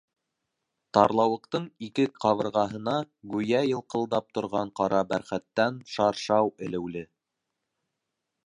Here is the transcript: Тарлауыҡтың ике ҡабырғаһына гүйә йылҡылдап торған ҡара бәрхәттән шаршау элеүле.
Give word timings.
Тарлауыҡтың 0.97 1.67
ике 1.87 2.05
ҡабырғаһына 2.23 2.95
гүйә 3.33 3.61
йылҡылдап 3.73 4.33
торған 4.39 4.75
ҡара 4.81 5.05
бәрхәттән 5.13 5.81
шаршау 5.97 6.53
элеүле. 6.69 7.09